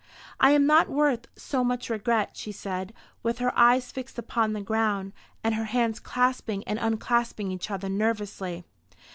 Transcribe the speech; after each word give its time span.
"I 0.39 0.49
am 0.53 0.65
not 0.65 0.89
worth 0.89 1.27
so 1.35 1.63
much 1.63 1.87
regret," 1.87 2.31
she 2.35 2.51
said, 2.51 2.91
with 3.21 3.37
her 3.37 3.55
eyes 3.55 3.91
fixed 3.91 4.17
upon 4.17 4.53
the 4.53 4.59
ground, 4.61 5.13
and 5.43 5.53
her 5.53 5.65
hands 5.65 5.99
clasping 5.99 6.63
and 6.63 6.79
unclasping 6.79 7.51
each 7.51 7.69
other 7.69 7.87
nervously. 7.87 8.63